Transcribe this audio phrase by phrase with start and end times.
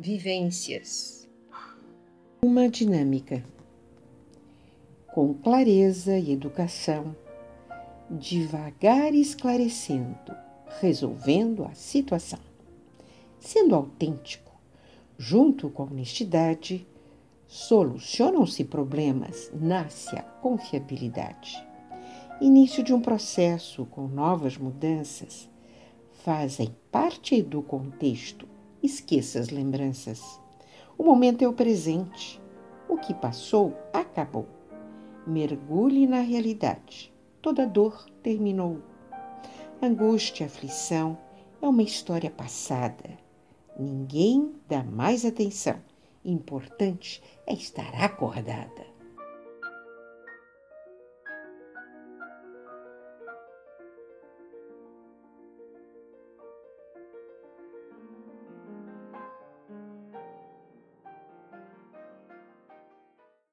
[0.00, 1.28] Vivências.
[2.40, 3.44] Uma dinâmica.
[5.12, 7.16] Com clareza e educação,
[8.08, 10.36] devagar esclarecendo,
[10.80, 12.38] resolvendo a situação.
[13.40, 14.52] Sendo autêntico,
[15.18, 16.86] junto com honestidade,
[17.48, 21.60] solucionam-se problemas, nasce a confiabilidade.
[22.40, 25.50] Início de um processo com novas mudanças
[26.22, 28.47] fazem parte do contexto
[28.82, 30.40] esqueça as lembranças.
[30.96, 32.40] O momento é o presente.
[32.88, 34.46] O que passou, acabou.
[35.26, 37.12] Mergulhe na realidade.
[37.42, 38.78] Toda dor terminou.
[39.80, 41.16] Angústia, aflição
[41.62, 43.18] é uma história passada.
[43.78, 45.80] Ninguém dá mais atenção.
[46.24, 48.97] Importante é estar acordada.